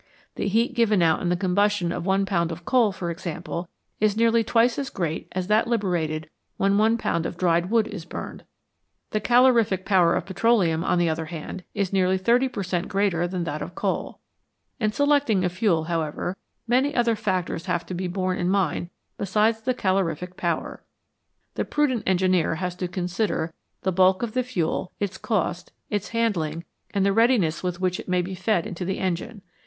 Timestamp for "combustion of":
1.37-2.07